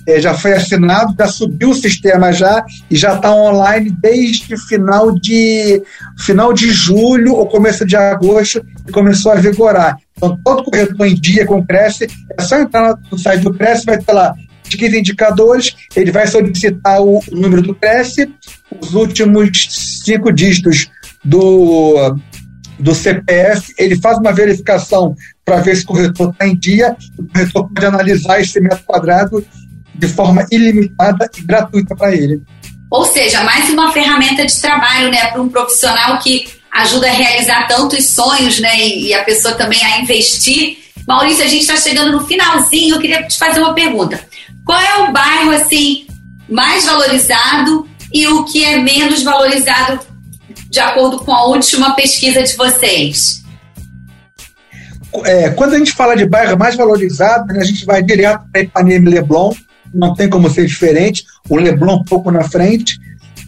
[0.06, 5.10] é, já foi assinado, já subiu o sistema já e já está online desde final
[5.10, 5.82] de
[6.18, 9.96] final de julho ou começo de agosto e começou a vigorar.
[10.16, 12.06] Então, todo corretor em dia com o Cresce,
[12.38, 14.34] é só entrar no site do Cresce, vai ter lá
[14.68, 18.32] de 15 indicadores, ele vai solicitar o número do Cresce,
[18.80, 20.88] os últimos cinco dígitos
[21.24, 22.16] do,
[22.78, 27.26] do CPF, ele faz uma verificação para ver se o corretor está em dia, o
[27.28, 29.44] corretor pode analisar esse metro quadrado
[29.94, 32.42] de forma ilimitada e gratuita para ele.
[32.90, 37.68] Ou seja, mais uma ferramenta de trabalho né, para um profissional que ajuda a realizar
[37.68, 38.78] tantos sonhos, né?
[38.78, 43.22] E, a pessoa também a investir Maurício, a gente está chegando no finalzinho, eu queria
[43.24, 44.18] te fazer uma pergunta.
[44.64, 46.06] Qual é o bairro, assim,
[46.48, 50.00] mais valorizado e o que é menos valorizado
[50.70, 53.42] de acordo com a última pesquisa de vocês?
[55.26, 58.62] É, quando a gente fala de bairro mais valorizado, né, a gente vai direto para
[58.62, 59.52] Ipanema e Leblon,
[59.92, 62.98] não tem como ser diferente, o Leblon um pouco na frente,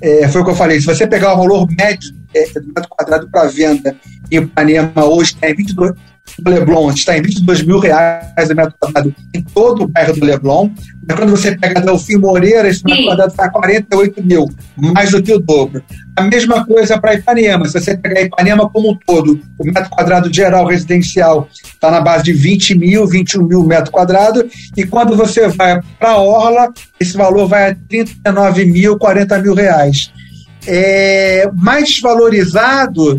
[0.01, 2.89] é, foi o que eu falei, se você pegar o valor médio é, do metro
[2.89, 3.97] quadrado para venda
[4.31, 5.93] em Ipanema hoje está em 22,
[6.39, 10.25] do Leblon está em 22 mil reais o metro quadrado em todo o bairro do
[10.25, 10.71] Leblon.
[11.09, 15.33] Mas quando você pega Delfim Moreira, esse metro quadrado está 48 mil, mais do que
[15.33, 15.83] o dobro.
[16.17, 17.67] A mesma coisa para Ipanema.
[17.67, 22.25] Se você pegar Ipanema como um todo, o metro quadrado geral residencial está na base
[22.25, 24.45] de 20 mil, 21 mil metros quadrados.
[24.77, 29.55] E quando você vai para a Orla, esse valor vai a 39 mil, 40 mil
[29.55, 30.11] reais.
[30.67, 33.17] É, mais valorizado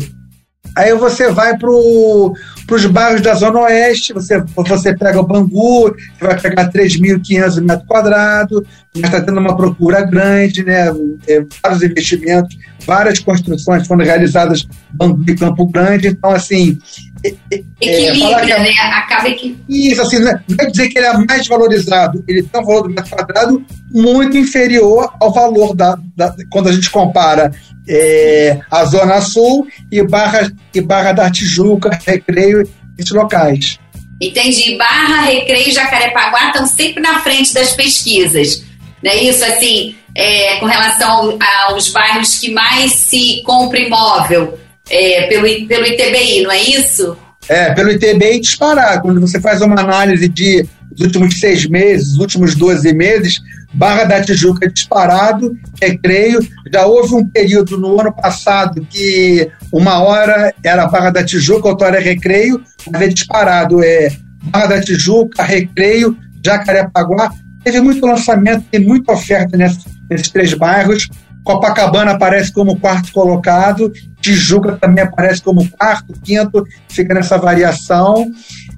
[0.78, 6.40] Aí você vai para os bairros da Zona Oeste, você, você pega o Bangu, vai
[6.40, 8.62] pegar 3.500 metros quadrados,
[9.00, 10.88] mas está tendo uma procura grande, né?
[11.26, 16.78] É, vários investimentos, várias construções foram realizadas Bangu e Campo Grande, então assim...
[17.24, 18.70] É, é Equilibra, é, né?
[18.92, 19.56] Acaba que...
[19.68, 22.64] Isso, assim, não é, não é dizer que ele é mais valorizado, ele tem um
[22.64, 27.50] valor do metro quadrado muito inferior ao valor da, da quando a gente compara
[27.88, 33.78] é, a Zona Sul e Barra, e Barra da Tijuca, Recreio, esses locais.
[34.20, 34.76] Entendi.
[34.76, 38.64] Barra, Recreio e Jacarepaguá estão sempre na frente das pesquisas.
[39.02, 39.44] Não é isso?
[39.44, 41.38] Assim, é, com relação
[41.68, 44.58] aos bairros que mais se compra imóvel
[44.90, 47.16] é, pelo, pelo ITBI, não é isso?
[47.48, 49.00] É, pelo ITBI disparar.
[49.00, 53.40] Quando você faz uma análise de os últimos seis meses, os últimos 12 meses,
[53.72, 56.40] Barra da Tijuca é disparado, recreio.
[56.72, 61.88] Já houve um período no ano passado que uma hora era Barra da Tijuca, outra
[61.88, 63.82] hora é recreio, mas é disparado.
[63.82, 64.10] É
[64.44, 67.30] Barra da Tijuca, recreio, Jacarepaguá.
[67.62, 71.08] Teve muito lançamento, tem muita oferta nesses, nesses três bairros.
[71.44, 73.90] Copacabana aparece como quarto colocado,
[74.20, 78.30] Tijuca também aparece como quarto, quinto, fica nessa variação.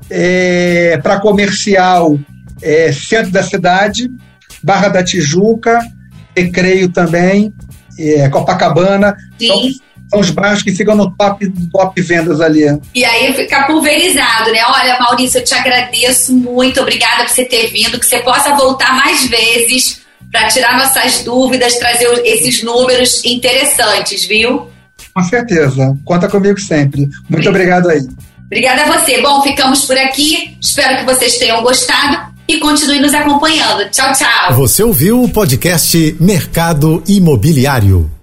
[0.08, 2.18] É, Para comercial,
[2.62, 4.10] é, centro da cidade,
[4.62, 5.80] Barra da Tijuca,
[6.36, 7.52] Recreio também,
[7.98, 9.16] é, Copacabana.
[9.38, 9.74] Sim.
[10.10, 12.64] São, os bairros que ficam no top, top vendas ali.
[12.94, 14.60] E aí fica pulverizado, né?
[14.66, 18.94] Olha, Maurício, eu te agradeço muito, obrigada por você ter vindo, que você possa voltar
[18.94, 20.00] mais vezes
[20.30, 24.68] para tirar nossas dúvidas, trazer esses números interessantes, viu?
[25.14, 25.96] Com certeza.
[26.04, 27.08] Conta comigo sempre.
[27.28, 28.00] Muito obrigado aí.
[28.46, 29.20] Obrigada a você.
[29.20, 30.56] Bom, ficamos por aqui.
[30.60, 33.88] Espero que vocês tenham gostado e continue nos acompanhando.
[33.90, 34.54] Tchau, tchau.
[34.54, 38.19] Você ouviu o podcast Mercado Imobiliário.